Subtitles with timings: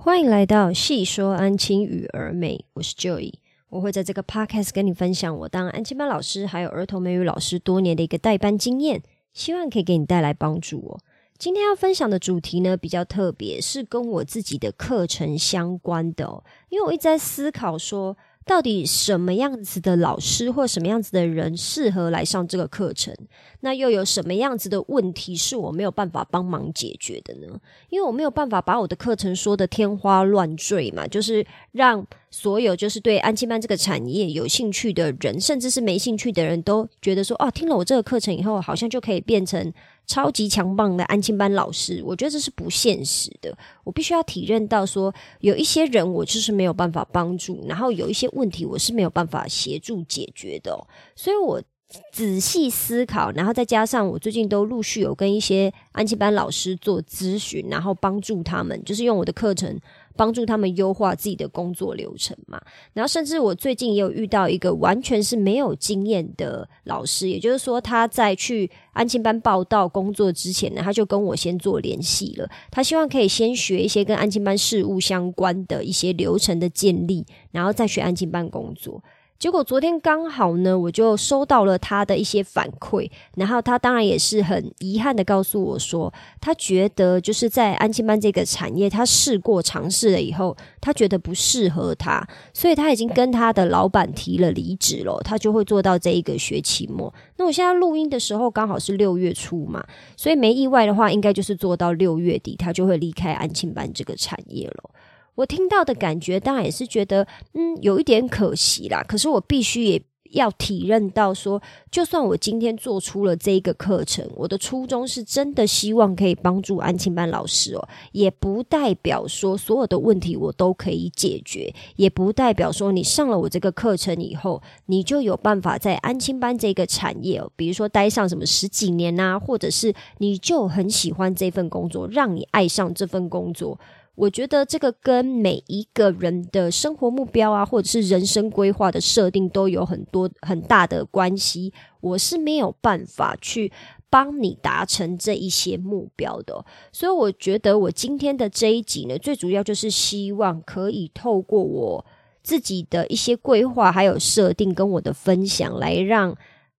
[0.00, 3.34] 欢迎来到细说安亲与儿美，我是 Joy，
[3.68, 11.00] 我会在这个 podcast 跟你分享我当安亲班老师还有儿童美语老师多年的一个代班经验，希望可以给你带来帮助哦。
[11.36, 18.16] 今天要分享的主题呢比较特别，是跟我自己的课程相关的，因为我一直在思考说。
[18.48, 23.14] 到底什么样子的老师或什么样子的人适合来上这个课程？
[23.60, 27.60] 那又有什么样子的问题是我没有办法帮忙解决的呢？
[27.90, 39.70] 因为我没有办法把我的课程说的天花乱坠嘛，就是让所有就是对安亲班这个产业有兴趣的人，甚至是没兴趣的人都觉得说，哦，听了我这个课程以后，好像就可以变成。
[40.08, 43.56] 超级强棒的安亲班老师，我觉得这是不现实的。
[43.84, 50.76] 我必须要体认到，说有一些人我就是没有办法帮助，然后有一些问题我是没有办法协助解决的。
[51.14, 51.62] 所以我
[52.10, 59.78] 仔细思考，然后再加上我最近都陆续有跟一些安亲班老师做咨询，然后帮助他们，就是用我的课程。
[60.18, 62.60] 帮助他们优化自己的工作流程嘛，
[62.92, 79.00] 然后甚至我最近也有遇到一个完全是没有经验的老师，也就是说他在去安庆班报道工作之前呢，他就跟我先做联系了，他希望可以先学一些跟安庆班事务相关的一些流程的建立，然后再学安庆班工作。
[79.38, 97.14] 结果昨天刚好呢，我就收到了他的一些反馈，然后他当然也是很遗憾的告诉我说，他觉得就是在安亲班这个产业，他试过尝试了以后，他觉得不适合他，所以他已经跟他的老板提了离职了，他就会做到这一个学期末。
[97.36, 99.86] 那我现在录音的时候刚好是六月初嘛，
[100.16, 104.90] 所以没意外的话，应该就是做到六月底，他就会离开安亲班这个产业了。
[105.38, 109.04] 我听到的感觉，当然也是觉得，嗯，有一点可惜啦。
[109.06, 133.78] 可是我必须也要体认到，说，就算我今天做出了这一个课程，我的初衷是真的希望可以帮助安亲班老师哦，也不代表说所有的问题我都可以解决，也不代表说你上了我这个课程以后，你就有办法在安亲班这个产业，哦比如说待上什么十几年呐，或者是你就很喜欢这份工作，让你爱上这份工作。
[134.18, 141.72] 我觉得这个跟每一个人的生活目标啊，或者是人生规划的设定都有很多很大的关系。
[142.00, 143.70] 我是没有办法去
[144.10, 152.04] 帮你达成这一些目标的，所以我觉得我今天的这一集呢，最主要就是希望可以透过我
[152.42, 156.36] 自己的一些规划还有设定跟我的分享，来让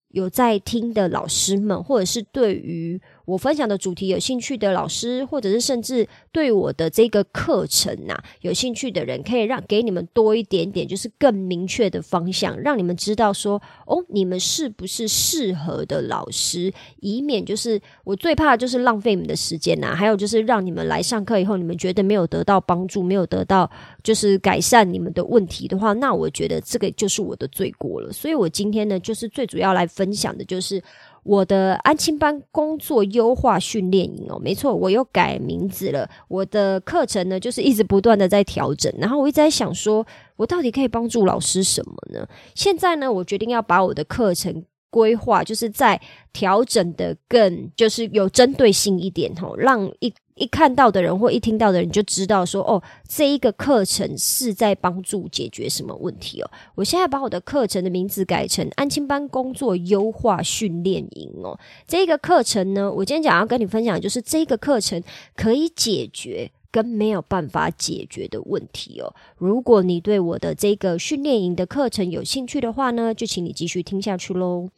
[0.10, 3.02] 有在听的老师们，或者是对于。
[3.30, 23.70] 我分享的主题有兴趣的老师，或者是甚至对我的这个课程呐有兴趣的人，可以让给你们多一点点，就是更明确的方向，让你们知道说，哦，你们是不是适合的老师，以免就是我最怕就是浪费你们的时间呐，还有就是让你们来上课以后，你们觉得没有得到帮助，没有得到
[24.02, 28.12] 就是改善你们的问题的话，那我觉得这个就是我的罪过了。
[28.12, 30.82] 所以我今天呢，就是最主要来分享的就是。
[31.24, 36.10] 我的安亲班工作优化训练营哦，没错，我又改名字了。
[36.28, 38.94] 我的课程呢，就是一直不断的在调整。
[38.98, 42.28] 然后我一直在想，说我到底可以帮助老师什么呢？
[42.56, 46.00] 现在呢，我决定要把我的课程规划，就是在
[46.34, 50.14] 调整的更就是有针对性一点吼，让一。
[50.40, 56.50] 一看到的人或一听到的人就知道说哦，这一个课程是在帮助解决什么问题哦。
[56.76, 61.60] 我现在把我的课程的名字改成安亲班工作优化训练营哦。
[61.86, 65.04] 这个课程呢，我今天讲要跟你分享，就是这个课程
[65.36, 69.14] 可以解决跟没有办法解决的问题哦。
[69.38, 74.70] 如果你对我的这个训练营的课程有兴趣的话呢，就请你继续听下去喽。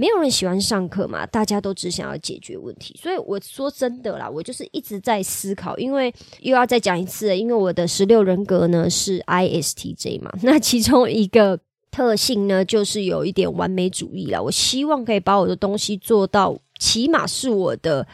[0.00, 11.60] 没有人喜欢上课嘛，大家都只想要解决问题，所以我说真的啦，我就是一直在思考，因为又要再讲一次，因为我的十六人格呢是 ISTJ 嘛， 那其中一个
[11.90, 18.06] 特性呢就是有一点完美主义啦，我希望可以把我的东西做到，起码是我的。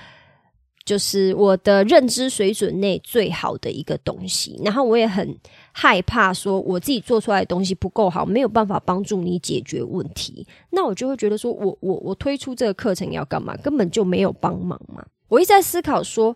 [0.87, 5.37] 就是我的认知水准内最好的一个东西，然后我也很
[5.73, 13.55] 害怕说我自己做出来的东西不够好，没有办法帮助你解决问题，那我就会觉得说我我我推出这个课程要干嘛？
[13.57, 15.05] 根本就没有帮忙嘛！
[15.29, 16.35] 我一直在思考说。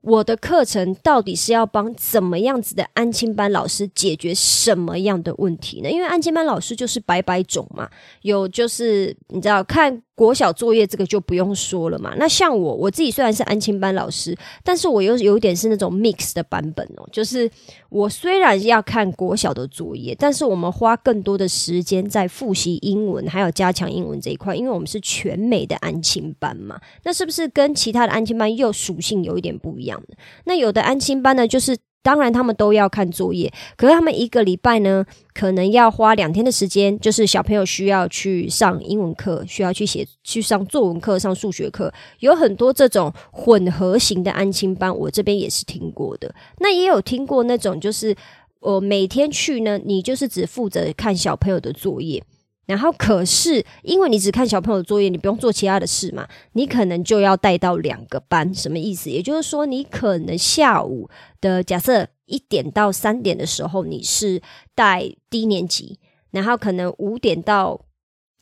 [0.00, 5.90] 我的课程到底是要帮怎么样子的安亲班老师解决什么样的问题呢？
[5.90, 7.90] 因为安亲班老师就是百百种嘛，
[8.22, 12.12] 有就是你知道看国小作业这个就不用说了嘛。
[12.16, 17.48] 那像我我自己虽然是安亲班老师，但是我又有一点是那种 mix 的版本哦，就是
[17.88, 26.80] 我虽然要看国小的作业，但是我们花更多的时间在复习英文还有加强英文这一块，因为我们是全美的安亲班嘛。
[27.04, 30.02] 那是不是跟其他的安亲班又属性有一点不一样？
[30.46, 35.04] 那有的安亲班呢，就是当然，他们都要看作业，可是他们一个礼拜呢，
[35.34, 46.34] 可能要花两天的时间，就是小朋友需要去上英文课，需要去写、去上作文课、上数学课，有很多这种混合型的安亲班，我这边也是听过的。
[46.60, 48.16] 那也有听过那种，就是
[48.60, 52.22] 我每天去呢，你就是只负责看小朋友的作业。
[52.68, 59.08] 然后，可是因为你只看小朋友的作业，你不用做其他的事嘛，你可能就要带到两个班，什么意思？
[59.10, 61.08] 也就是说，你可能下午
[61.40, 64.42] 的假设一点到三点的时候，你是
[64.74, 65.98] 带低年级，
[66.30, 67.80] 然后可能五点到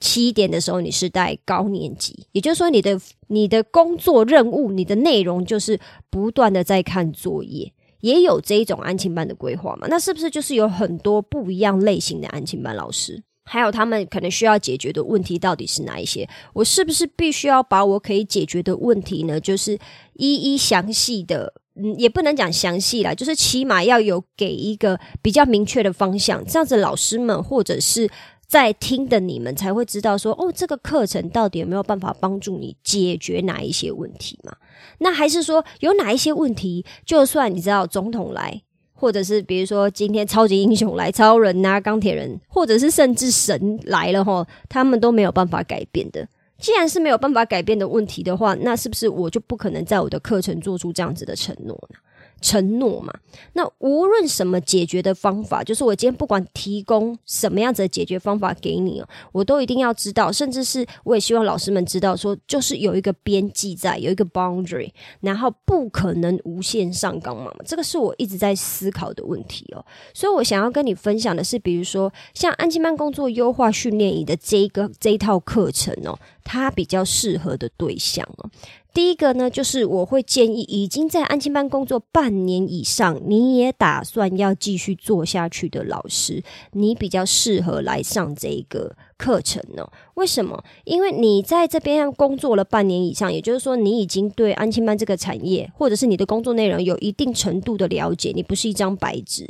[0.00, 2.26] 七点的时候，你是带高年级。
[2.32, 5.78] 也就是说，你的你的工作任务，你的内容就是
[6.10, 9.86] 不断的在看作业，也有这一种安亲班的规划嘛？
[9.88, 13.22] 那是不是就是有很多不一样类型的安亲班老师？
[13.48, 16.28] 还有他们可能需要解决的问题到底是哪一些？
[16.52, 19.40] 我是不是必须要把我可以解决的问题呢？
[19.40, 19.78] 就是
[20.14, 28.10] 一一详细的，嗯，也不能讲详细啦，就是起码要有给一个比较明确的方向，这样子老师们或者是
[28.48, 34.56] 在听的你们才会知道说，哦，这个课程到底有没有办法帮助你解决哪一些问题嘛？
[34.98, 38.62] 那还是说有哪一些问题，就算你知道总统来？
[38.96, 46.26] 或者是比如说今天超级英雄来，超人呐、钢铁人，或者是甚至神来了哈，他们都没有办法改变的。
[46.58, 51.98] 既然是没有办法改变的问题的话，那是不是我就不可能在我的课程做出这样子的承诺呢？
[52.40, 53.12] 承诺嘛，
[53.54, 64.90] 那无论什么解决的方法，就是我今天不管提供什么样子的解决方法给你哦，我都一定要知道，甚至是我也希望老师们知道，说就是有一个边际在，有一个 boundary，
[65.20, 67.52] 然后不可能无限上纲嘛。
[67.64, 69.84] 这个是我一直在思考的问题哦。
[70.12, 78.50] 所以我想要跟你分享的是，比如说像安吉曼工作优化训练营的这一个这一套课程哦，它比较适合的对象哦。
[78.96, 89.86] 第一个呢，就是我会建议已经在安亲班工作半年以上，你也打算要继续做下去的老师，你比较适合来上这个课程呢？
[90.14, 90.64] 为什么？
[90.84, 99.46] 因为你在这边工作了半年以上，也就是说，你已经对安亲班这个产业，或者是你的工作内容有一定程度的了解，你不是一张白纸。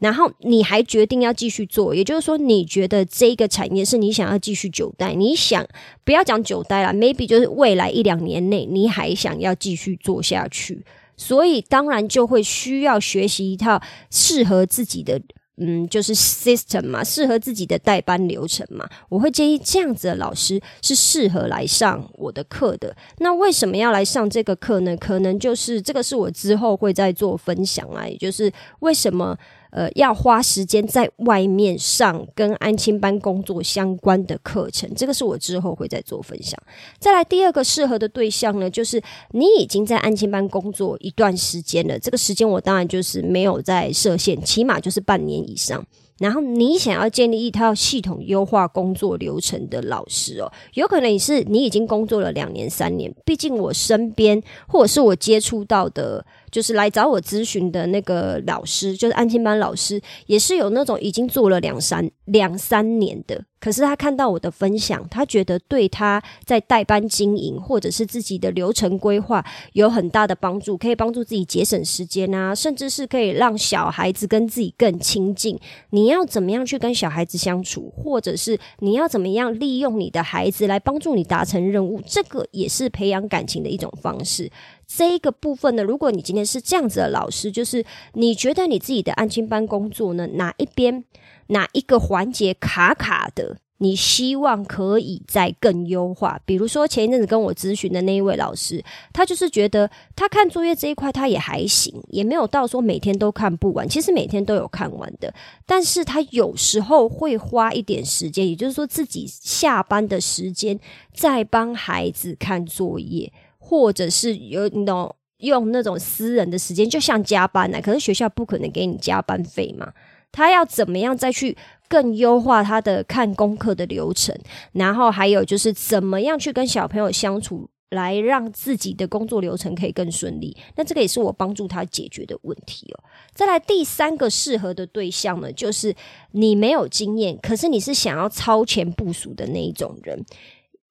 [0.00, 5.12] 然后你还决定要继续做，也就是说，你觉得这个产业是你想要继续久待？
[5.12, 5.64] 你想
[6.04, 10.82] 不要讲久待了，maybe 就是未来一两年内你还想要继续做下去，
[11.18, 13.78] 所以当然就会需要学习一套
[14.10, 15.20] 适合自己的，
[15.58, 18.88] 嗯，就是 system 嘛，适合自己的代班流程嘛。
[19.10, 22.96] 我会建议这样子的老师是适合来上我的课的。
[23.18, 24.96] 那为什么要来上这个课呢？
[24.96, 29.36] 可能就是这个是我之后会再做分享啊，也就是为什么。
[29.70, 36.60] 呃，要花时间在外面上跟安亲班工作相关的课程，这个是我之后会再做分享。
[36.98, 39.00] 再来第二个适合的对象呢，就是
[39.30, 45.86] 你已经在安亲班工作一段时间了，这个时间我当然就是没有在设限，起码就是半年以上。
[46.18, 56.26] 然后你想要建立一套系统优化工作流程的老师哦，有可能你是你已经工作了两年三年，毕竟我身边或者是我接触到的。
[56.50, 63.44] 就是来找我咨询的那个老师，就是安亲班老师，也是有那种已经做了两三两三年的。
[63.60, 69.44] 可是他看到我的分享，他觉得对他在代班经营或者是自己的流程规划
[69.74, 75.60] 有很大的帮助，可以帮助自己节省时间啊，甚至是可以让小孩子跟自己更亲近。
[75.90, 84.50] 你要怎么样去跟小孩子相处，或者是你要怎么样利用你的孩子来帮助你达成任务，这个也是培养感情的一种方式。
[84.92, 91.04] 这一个部分呢，如果你今天是这样子的老师，就是你觉得你自己的安亲班工作呢，哪一边
[91.46, 96.40] 哪一个环节卡卡的，你希望可以再更优化？
[96.44, 105.32] 比如说前一阵子跟我咨询的那一位老师，他就是觉得他看作业这一块他也还行，也没有到说每天都看不完，其实每天都有看完的，
[105.66, 110.80] 但是他有时候会花一点时间，也就是说自己下班的时间
[111.14, 113.32] 在帮孩子看作业。
[113.70, 117.80] 或者是有那种用那种私人的时间，就像加班呢？
[117.80, 119.92] 可是学校不可能给你加班费嘛？
[120.32, 121.56] 他要怎么样再去
[121.88, 124.36] 更优化他的看功课的流程？
[124.72, 130.56] 然后还有就是怎么样去跟小朋友相处，来让自己的工作流程可以更顺利？
[130.74, 133.04] 那这个也是我帮助他解决的问题哦。
[133.32, 135.94] 再来第三个适合的对象呢，就是
[136.32, 140.24] 你没有经验，可是你是想要超前部署的那一种人。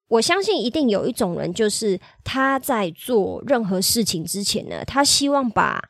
[0.09, 5.81] 我相信一定有一种人，就是他在做任何事情之前呢，他希望把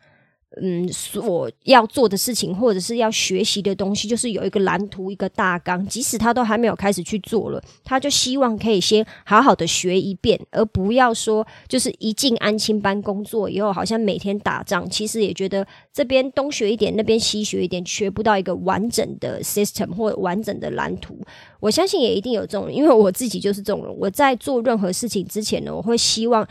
[0.61, 5.85] 嗯，所要做的事情，或者是要学习的东西，就是有一个蓝图、一个大纲。
[5.87, 14.89] 即使他都还没有开始去做了，他就希望可以先好好的学一遍，而不要说就是一进安亲班工作以后，好像每天打仗。
[14.89, 21.17] 其实也觉得这边东学一点，那边西学一点，学不到一个完整的 system 或完整的蓝图。
[21.59, 23.95] 我相信也一定有这种人，因为我自己就是这种人。
[23.97, 26.47] 我在做任何事情之前呢，我会希望。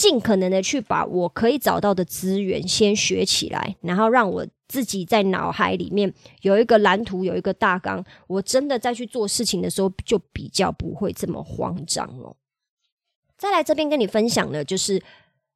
[0.00, 8.02] 尽可能的去把我可以找到的资源先学起来，然后让我自己在脑海里面有一个蓝图，有一个大纲。
[8.26, 12.34] 我真的在去做事情的时候，就比较不会这么慌张哦。
[13.36, 15.02] 再来这边跟你分享的，就是。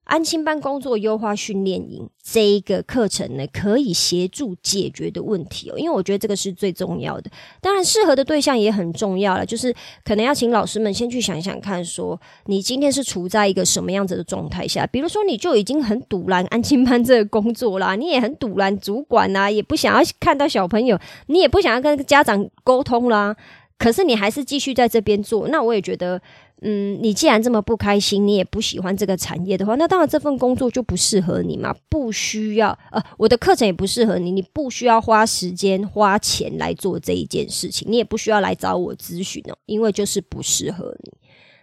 [0.05, 7.31] 安心班工作优化训练营这一个课程呢，可以协助解决的问题哦，因为我觉得这个是最重要的。
[7.61, 14.87] 当然，适合的对象也很重要了，就是可能要请老师们先去想想看，说你今天是处在一个什么样子的状态下。
[14.87, 23.35] 比如说，你就已经很堵拦安心班这个工作啦，你也很堵拦主管呐，也不想要看到小朋友，你也不想要跟家长沟通啦，
[23.79, 26.21] 可是你还是继续在这边做，那我也觉得。
[26.67, 31.75] 嗯，你既然这么不开心，你也不喜欢这个产业的话，那当然这份工作就不适合你嘛。
[31.91, 41.13] 不需要，呃，我的课程也不适合你，你不需要花时间花钱来做这一件事情，你也不需要来找我咨询哦，因为就是不适合你。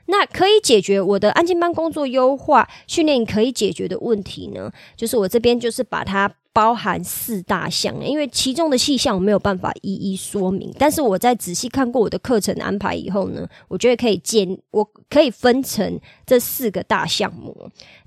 [0.06, 4.72] 那可以解决我的安静班工作优化训练可以解决的问题呢？
[4.96, 6.32] 就是我这边就是把它。
[6.54, 10.70] 包含四大项，因为其中的细项我没有办法一一说明。
[10.78, 17.56] 但是我在仔细看过我的课程安排以后呢，我觉得可以建，我可以分成这四个大项目。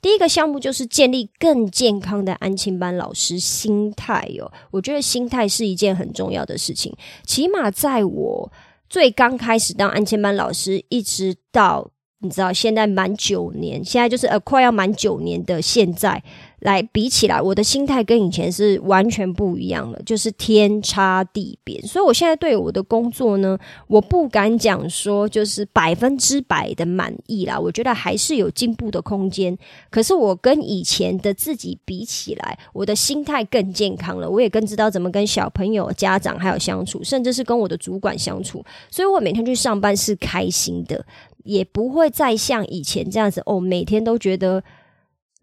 [0.02, 6.94] 第一个项目就是建立更健康的安亲班老师心态哦，我觉得心态是一件很重要的事情。
[7.24, 8.52] 起码在我
[8.90, 16.22] 最刚开始当安亲班老师，一直到你知道现在满九年，现在就是呃快要满九年的现在。
[16.64, 21.78] 来比起来，我的心态跟以前是完全不一样了，就是天差地别。
[21.82, 29.56] 所以我现在对我的工作呢，我不敢讲说就是百分之百的满意啦，我觉得还是有进步的空间。
[29.90, 38.64] 可是我跟以前的自己比起来，我的心态更健康了，我也更知道怎么跟小朋友、家长还有相处，甚至是跟我的主管相处。
[38.90, 41.04] 所以我每天去上班是开心的，
[41.42, 44.64] 也不会再像以前这样子哦，每天都觉得。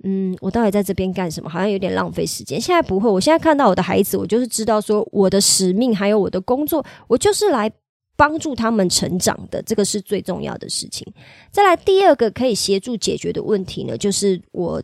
[0.04, 1.50] 嗯，我到底在这边干什么？
[1.50, 2.60] 好像有点浪费时间。
[2.60, 7.72] 现在不会，我现在看到我的孩子，我就是知道说我的使命还有我的工作，我就是来
[8.16, 11.06] 帮助他们成长的，这个是最重要的事情。
[11.52, 14.82] 再来第二个可以协助解决的问题呢，就是我。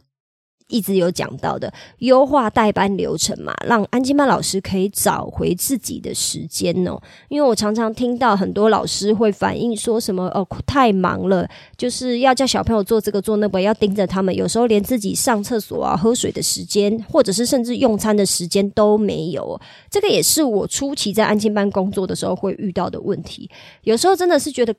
[0.68, 7.00] 一直有讲到的优化代班流程嘛，让安吉曼老师可以找回自己的时间哦。
[7.30, 11.48] 因为我常常听到很多老师会反映说什么哦，太忙了，
[11.78, 19.60] 就是要叫小朋友做这个做那个，要盯着他们，有时候连自己上厕所啊、喝水的时间，或者是甚至用餐的时间都没有。
[19.90, 23.50] 这个也是我初期在安静班工作的时候会遇到的问题。
[23.84, 24.76] 有时候真的是觉得。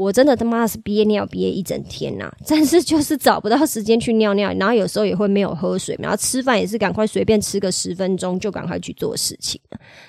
[0.00, 9.60] 我真的他妈是憋尿憋一整天呐， 但是就是找不到时间去尿尿，然后有时候也会没有喝水，然后吃饭也是赶快随便吃个十分钟就赶快去做事情。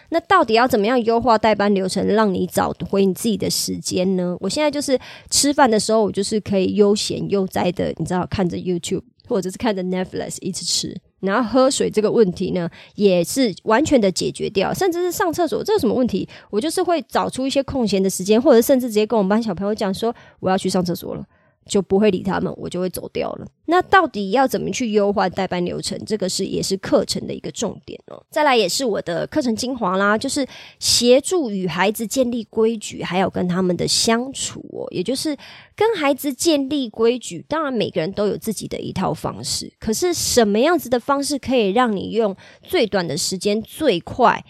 [0.07, 4.38] 那到底要怎么样优化代班流程，让你找回你自己的时间呢？
[4.39, 4.98] 我现在就是
[5.29, 10.95] 吃饭的时候，我就是可以悠闲悠哉的，你知道，看着 YouTube 或者是看着 Netflix 一直吃。
[11.22, 16.28] 然后喝水这个问题呢，也是完全的解决掉，甚至是上厕所，这有什么问题？
[16.50, 21.25] 我就是会找出一些空闲的时间，或者甚至直接跟我们班小朋友讲说，我要去上厕所了。
[21.65, 23.48] 就不会理他们，我就会走掉了。
[23.65, 25.98] 那到底要怎么去优化代班流程？
[26.06, 28.22] 这个是也是课程的一个重点哦。
[28.30, 30.46] 再来也是我的课程精华啦，就是
[30.80, 34.86] 协助与孩子建立规矩，还有跟他们的相处哦。
[34.91, 35.38] 也就是
[35.75, 44.44] 跟孩子建立规矩，当然每个人都有自己的一套方式，可是什么样子的方式可以让你用最短的时间最快？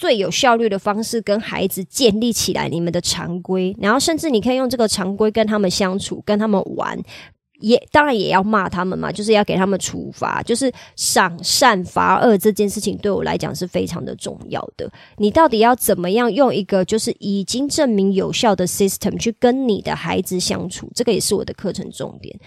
[0.00, 6.98] 最有效率的方式跟孩子建立起来你们的常规，然后甚至你可以用这个常规跟他们相处，跟他们玩，
[7.60, 14.90] 也当然也要骂他们嘛，就是要给他们处罚，就是赏善罚恶这件事情对我来讲是非常的重要的。
[15.18, 20.90] 你到底要怎么样用一个就是已经证明有效的 system 去跟你的孩子相处？
[20.94, 22.38] 这个也是我的课程重点。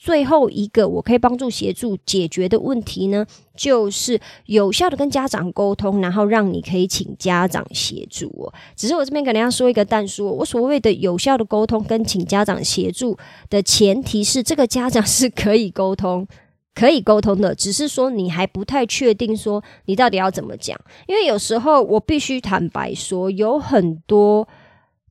[0.00, 3.24] 最后一个我可以帮助协助解决的问题呢，
[3.56, 8.52] 就是有效的跟家长沟通，然后让你可以请家长协助哦。
[8.76, 13.16] 只是我这边可能要说一个但书，我所谓的有效的沟通跟请家长协助
[13.48, 16.28] 的前提是，这个家长是可以沟通、
[16.74, 24.46] 可以沟通的，只是说你还不太确定说你到底要怎么讲，因为有时候我必须坦白说，有很多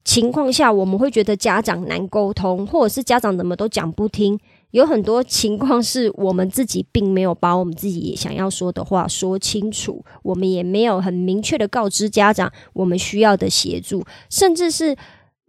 [0.06, 4.40] 情况下我们会觉得家长难沟通，或者是家长怎么都讲不听。
[4.70, 14.96] 有很多情况是我们自己并没有把我们自己想要说的话说清楚，我们也没有很明确的告知家长我们需要的协助，甚至是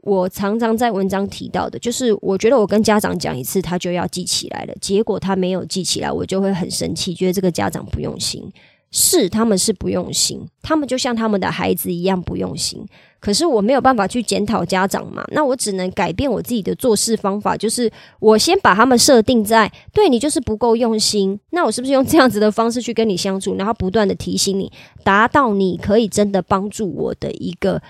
[0.02, 8.52] 我常常在文章提到的，就是我觉得我跟家长讲一次，他就要记起来了，结果他没有记起来，我就会很生气，觉得这个家长不用心。
[8.94, 12.85] 是，他们是不用心，他们就像他们的孩子一样不用心。
[13.21, 17.90] 可是我没有办法去检讨家长嘛，那我只能改变我自己的做事方法，就是
[18.21, 21.40] 我先把他们设定在对你就是不够用心。
[21.52, 24.71] 那我是不是用这样子的方式去跟你相处，然后不断的提醒你，
[25.02, 27.80] 达到你可以真的帮助我的一个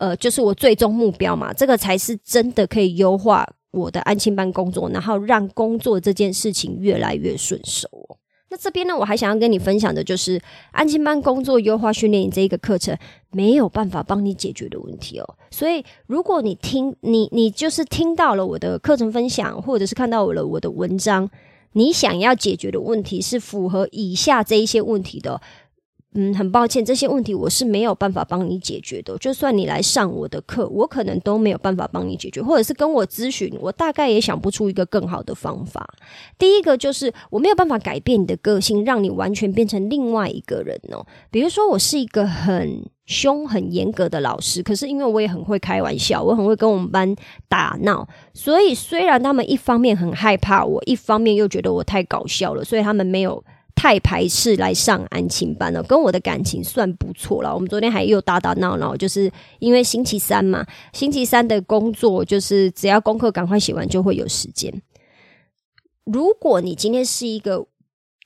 [0.00, 1.52] 呃，就是我最终目标嘛？
[1.52, 7.86] 这个才是真的可以优化我的安亲班工作，然后让工作这件事情越来越顺手。
[8.48, 10.40] 那这边呢，我还想要跟你分享的就是
[10.72, 12.96] 安心班工作优化训练营这一个课程
[13.30, 15.36] 没有办法帮你解决的问题哦。
[15.50, 21.30] 所以，如果你听你你就是听到了我的课程分享，或者是看到了我的文章，
[21.74, 25.40] 你想要解决的问题是符合以下这一些问题的。
[26.14, 29.16] 嗯，很抱歉，这些问题我是没有办法帮你解决的。
[29.18, 35.88] 就算你来上我的课，我可能都没有办法帮你解决，或者是跟我咨询，我大概也想不出一个更好的方法。
[36.36, 41.06] 第一个就是我没有办法改变你的个性，让你完全变成另外一个人哦。
[41.30, 47.14] 比如说，我是一个很凶、很严格的老师，可是因为我也很会开玩笑，我很会跟我们班
[47.48, 53.44] 打闹，所以虽然他们一方面很害怕我，一方面又觉得我太搞笑了，所以他们没有。
[53.74, 57.54] 太排斥来上安亲班了，跟我的感情算不错了。
[57.54, 64.82] 我们昨天还又打打闹闹，就是因为星期三嘛，星期三的工作就是只要功课赶快写完就会有时间。
[66.04, 67.66] 如果你今天是一个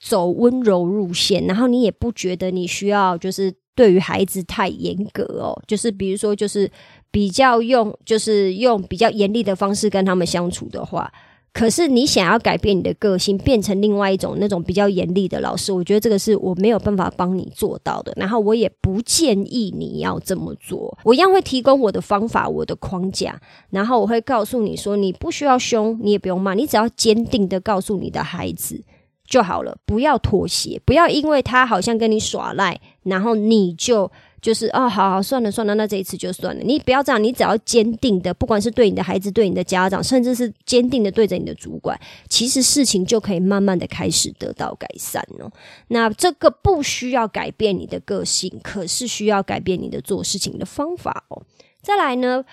[0.00, 6.70] 走温柔路线，然后你也不觉得你需要就是对于孩子太严格哦，就是比如说就是
[7.10, 11.12] 比较用就是用比较严厉的方式跟他们相处的话。
[11.54, 18.12] 可是你想要改变你的个性，变成另外一种那种比较严厉的老师，我觉得这个是我没有办法帮你做到的。
[18.16, 20.98] 然后我也不建议你要这么做。
[21.04, 28.82] 我一样会提供我的方法、我的框架，然后我会告诉你说，你不需要凶，你也不用骂，你只要坚定的告诉你的孩子
[29.24, 34.10] 就好了，不要妥协，不要因为他好像跟你耍赖，然后你就。
[34.44, 36.62] 就是哦，好好算了算了，那这一次就算了。
[36.62, 45.50] 你不要这样，你只要坚定的，不管是对你的孩子、对你的家长，甚至是坚定的对着你的主管，其实事情就可以慢慢的开始得到改善哦。
[45.88, 51.42] 那这个不需要改变你的个性，可是需要改变你的做事情的方法哦。
[51.80, 52.44] 再来呢，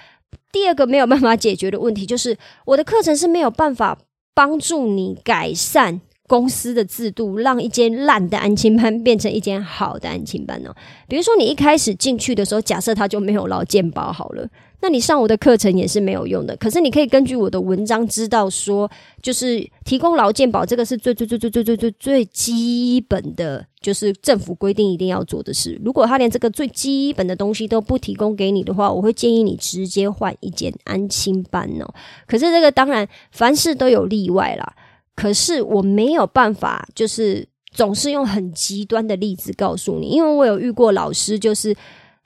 [0.49, 3.97] 第二个没有办法解决的问题，就是我的课程是没有办法
[4.33, 5.99] 帮助你改善。
[6.31, 10.73] 公司的制度让一间烂的安亲班变成一间好的安亲班哦。
[11.09, 14.47] 比如说，你一开始进去的时候，假设他就没有劳健保好了，
[14.79, 16.55] 那你上我的课程也是没有用的。
[16.55, 18.89] 可是你可以根据我的文章知道说，
[19.21, 25.77] 就是提供劳健保这个是最最最最最最最最基本的，就是政府规定一定要做的事。
[25.83, 31.93] 如果他连这个最基本的东西都不提供给你的话，我会建议你直接换一间安亲班哦。
[32.25, 34.73] 可是这个当然凡事都有例外啦。
[35.15, 41.75] 可是我没有办法，就是总是用很极端的例子告诉你，因为我有遇过老师，就是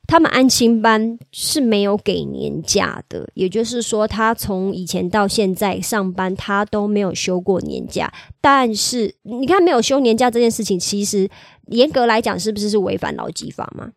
[0.07, 8.13] 他们安亲班是没有给年假的，也就是说，他从以前到现在上班，他都没有休过年假。
[8.39, 11.27] 但是你看，没有休年假这件事情，其实
[11.67, 13.91] 严格来讲，是不是是违反劳基法嘛？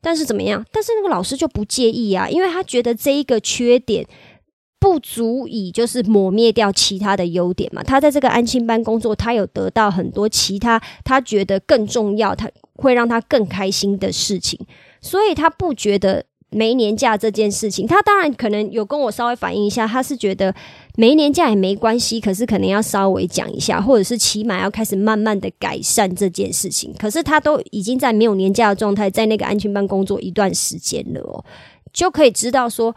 [0.00, 0.64] 但是怎么样？
[0.72, 4.06] 但是那个老师就不介意啊，因为他觉得这一个缺点。
[4.80, 7.82] 不足以就是抹灭掉其他的优点嘛？
[7.82, 14.58] 他在这个安亲班工作，他有得到很多其他他觉得更重要，他会让他更开心的事情，
[15.02, 17.86] 所以他不觉得没年假这件事情。
[17.86, 20.54] 他当然可能有跟我稍微反映一下，他是觉得
[20.96, 26.94] 没年假也没关系，可是可能要稍微讲一下，或者是起码要开始慢慢的改善这件事情。
[26.98, 31.44] 可是他都已经在没有年假的状态，在那个安亲班工作一段时间了哦，
[31.92, 32.96] 就可以知道说。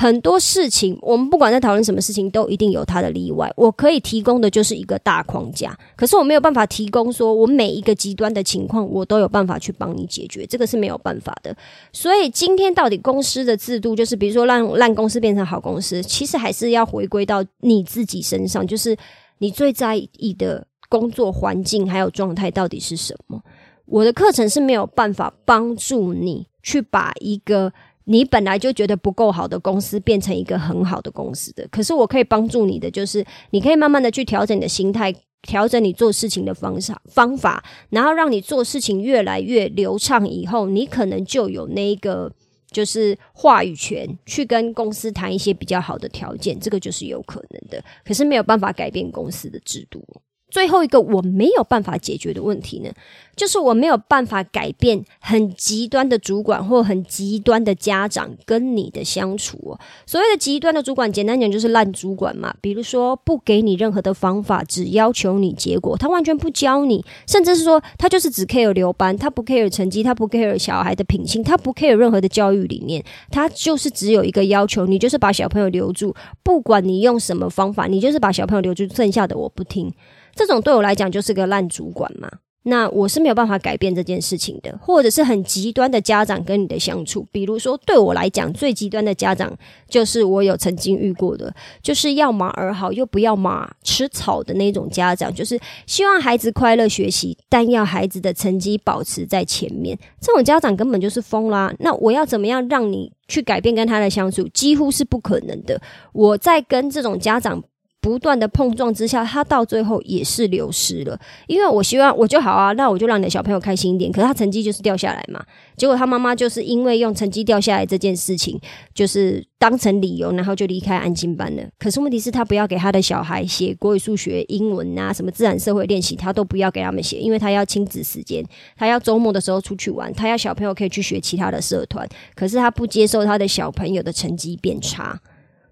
[0.00, 3.52] 很多事情，我们不管在讨论什么事情，都一定有它的例外。
[3.56, 11.52] 我可以提供的就是一个大框架，可是我没有办法提供说，我每一个极端的情况，我都有办法去帮你解决，这个是没有办法的。
[11.92, 18.96] 所以今天到底公司的制度，就是比如说让烂公司变成好公司，其实还是要回归到你自己身上，就是
[19.38, 23.42] 你最在意的工作环境还有状态到底是什么。
[23.86, 27.72] 我的课程是没有办法帮助你去把一个。
[28.10, 40.26] 你本来就觉得不够好的公司变成一个很好的公司的，可是我可以帮助你的，就是你可以慢慢的去调整你的心态，调整你做事情的方法方法，然后让你做事情越来越流畅。
[40.26, 42.32] 以后你可能就有那一个
[42.70, 47.84] 就是话语权，去跟公司谈一些比较好的条件，这个就是有可能的。
[48.06, 50.02] 可是没有办法改变公司的制度。
[50.50, 52.90] 最后一个我没有办法解决的问题呢，
[53.36, 59.76] 就是我没有办法改变很极端的主管或很极端的家长跟你的相处。
[60.06, 62.54] 所谓的极端的主管，简单讲就是烂主管嘛。
[62.60, 79.92] 比如说不给你任何的方法，只要求你结果，他完全不教你，甚至是说他就是只 care 留班，他不 care 成绩，他不 care 小孩的品性，他不 care 任何的教育理念，他就是只有一个要求，你就是把小朋友留住，不管你用什么方法，你就是把小朋友留住，剩下的我不听。
[80.38, 82.30] 这种对我来讲就是个烂主管嘛，
[82.62, 89.52] 那我是没有办法改变这件事情的，或者是很极端的家长跟你的相处，比如说对我来讲最极端的家长
[89.88, 101.74] 就是我有曾经遇过的，就是要马儿好又不要马吃草的那种家长，就是希望孩子快乐学习，但要孩子的成绩保持在前面，这种家长根本就是疯啦。
[101.80, 105.80] 那我要怎么样让你去改变跟他的相处，几乎是不可能的。
[106.12, 107.64] 我在跟这种家长。
[108.00, 111.18] 不断的碰撞之下，他到最后也是流失了。
[111.46, 114.10] 因为我希望我就好啊，那我就让你的小朋友开心一点。
[114.12, 115.44] 可是他成绩就是掉下来嘛，
[115.76, 118.58] 结果他妈妈就是因为用成绩掉下来这件事情，
[118.94, 121.62] 就是当成理由，然后就离开安心班了。
[121.78, 128.44] 可是问题是，他不要给他的小孩写国语、数学、英文啊，什么自然、社会练习，他都不要给他们写，因为他要亲子时间，
[128.76, 132.08] 他要周末的时候出去玩，他要小朋友可以去学其他的社团。
[132.36, 135.20] 可是他不接受他的小朋友的成绩变差。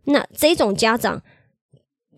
[0.05, 1.23] 那这种家长。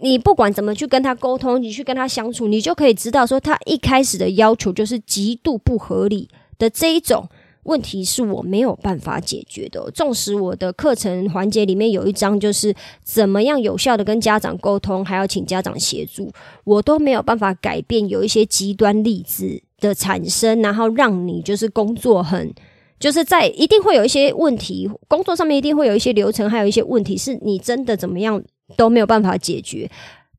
[0.01, 7.29] 你不管怎么去跟他沟通，你去跟他相处，你就可以知道说，他一开始的要求就是极度不合理的这一种
[7.65, 9.91] 问题，是我没有办法解决的。
[9.91, 16.31] 纵使我的课程环节里面有一章就是怎么样有效的跟家长沟通，还要请家长协助，
[16.65, 22.55] 我都没有办法改变有一些极端例子的产生，然后让你就是工作很
[23.01, 28.43] 就是在一定会有一些问题，工作上面一定会有一些流程，还有一些问题是你真的怎么样。
[28.77, 29.91] 都没有办法解决，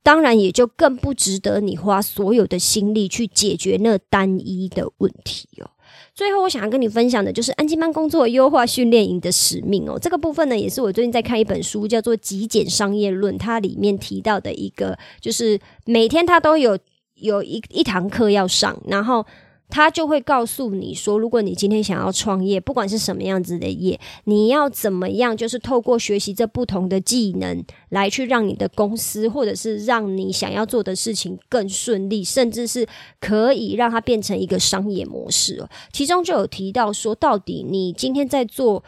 [0.04, 5.70] 当然也就更不值得你花所有的心力去解决那单一的问题哦。
[6.14, 9.98] 最后，我想要跟你分享的就是安静班工作优化训练营的使命哦。
[10.00, 16.78] 这个部分呢，也是我最近在看一本书，叫做《极简商业论》，它里面提到的一个，就是每天他都有
[17.16, 19.26] 有一一堂课要上，然后。
[19.70, 32.88] 他就会告诉你说，如果你今天想要创业，不管是什么样子的业，你要怎么样，就是透过学习这不同的技能，来去让你的公司，或者是让你想要做的事情更顺利，甚至是
[33.22, 35.70] 可以让它变成一个商业模式哦。
[35.94, 38.84] 其中就有提到说，到底你今天在做，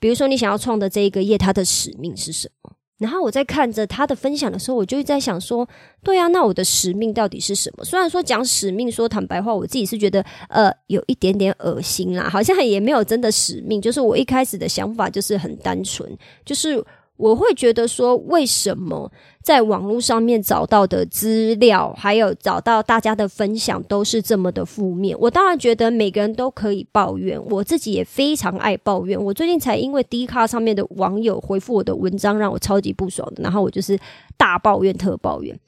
[0.00, 2.72] 比如说你想要创的这一个业，它的使命是什么？
[3.00, 5.66] 然后我在看着他的分享的时候，我就在想说，
[6.04, 7.82] 对啊，那我的使命到底是什么？
[7.84, 13.80] 虽然说讲使命，说坦白话，我自己是觉得呃有一点点恶心啦，好像也没有真的使命。
[13.80, 16.06] 就是我一开始的想法就是很单纯，
[16.44, 16.84] 就是
[17.20, 19.12] 我会觉得说，为什么？
[19.42, 25.16] 在网络上面找到的资料，还有找到大家的分享，都是这么的负面。
[25.18, 29.18] 我当然觉得每个人都可以抱怨，我自己也非常爱抱怨。
[29.22, 33.98] 我最近才因为 D 卡上面的网友回复我的文章，让我超级不爽的，然后我就是
[34.36, 35.58] 大抱怨特抱怨。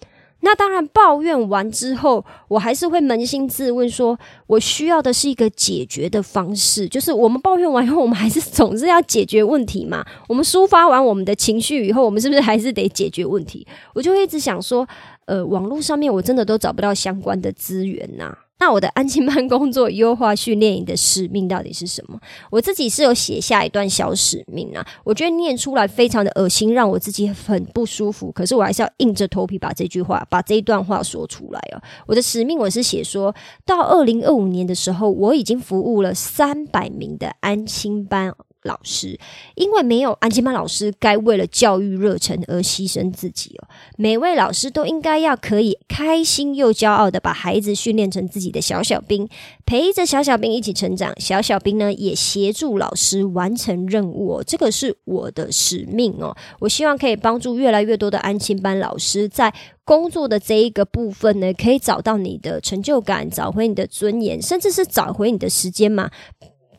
[0.44, 6.88] 那当然，抱怨完之后，我还是会扪心自问，说我需要的是一个解决的方式。
[6.88, 10.04] 就是我们抱怨完以后，我们还是总是要解决问题嘛。
[10.28, 13.66] 我们抒发完我们的情绪以后，我们是不是还是得解决问题？
[13.94, 14.86] 我就一直想说，
[15.26, 18.36] 呃，网络上面我真的都找不到相关的资源呐。
[18.62, 22.16] 那我的安心班工作优化训练营的使命到底是什么？
[22.48, 28.30] 我自己是有写下一段小使命啊，我觉得念出来非常的恶心，让我自己很不舒服。
[28.30, 31.82] 可是我还是要硬着头皮把这句话、把这一段话说出来哦。
[32.06, 33.34] 我的使命我是写说
[33.66, 38.32] 到二零二五年的时候，我已经服务了三百名的安心班。
[38.62, 39.18] 老师，
[39.54, 43.68] 因为没有安亲班老师该为了教育热忱而牺牲自己哦。
[43.96, 49.28] 每位老师都应该要可以开心又骄傲的把孩子训练成自己的小小兵，
[49.66, 51.12] 陪着小小兵一起成长。
[51.20, 54.44] 小小兵呢，也协助老师完成任务哦。
[54.46, 56.36] 这个是我的使命哦。
[56.60, 59.52] 我希望可以帮助越来越多的安亲班老师在
[59.84, 66.10] 工作的这一个部分呢，可以找到你的成就感，找回你的尊严，甚至是找回你的时间嘛。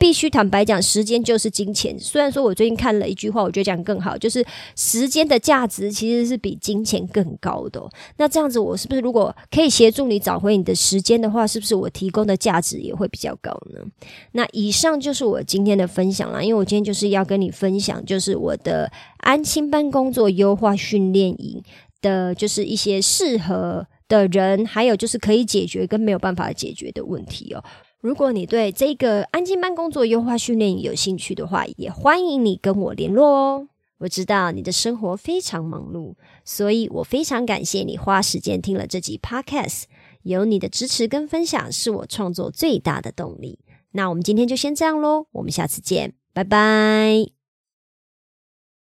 [0.04, 1.98] 必须坦白讲，时间就是金钱。
[1.98, 4.44] 虽然说我最近看了一句话，我觉得讲更好，就是
[4.76, 7.82] 时间的价值其实是比金钱更高的。
[8.18, 13.80] 那这样子，我是不是如果可以协助你找回你的时间的话，是不是我提供的价值也会比较高呢？
[14.32, 21.62] 那以上就是我今天的分享啦，因为我今天就是要跟你分享，就是我的安亲班工作优化训练营
[22.02, 27.64] 的，就是一些适合的人，还有就是可以解决跟没有办法解决的问题哦。
[28.04, 33.68] 如果你对这个安静班工作优化训练有兴趣的话，也欢迎你跟我联络哦。
[33.96, 36.12] 我知道你的生活非常忙碌，
[36.44, 39.84] 所以我非常感谢你花时间听了这集 Podcast。
[40.22, 43.60] 有你的支持跟分享，是我创作最大的动力。
[43.92, 47.33] 那我们今天就先这样喽，我们下次见，拜拜。